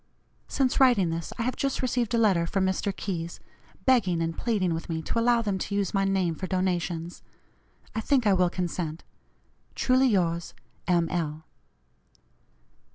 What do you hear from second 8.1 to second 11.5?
I will consent. "Truly yours, M. L."